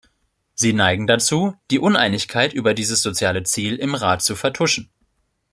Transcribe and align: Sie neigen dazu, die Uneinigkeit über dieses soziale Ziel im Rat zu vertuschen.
Sie 0.55 0.73
neigen 0.73 1.05
dazu, 1.05 1.53
die 1.69 1.77
Uneinigkeit 1.77 2.53
über 2.53 2.73
dieses 2.73 3.03
soziale 3.03 3.43
Ziel 3.43 3.75
im 3.75 3.93
Rat 3.93 4.23
zu 4.23 4.35
vertuschen. 4.35 4.89